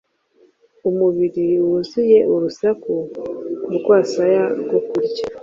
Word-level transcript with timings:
umubiri 0.89 1.45
wuzuye 1.67 2.19
urusaku 2.33 2.91
Ku 3.63 3.69
rwasaya 3.77 4.43
rwo 4.61 4.79
kurya. 4.87 5.23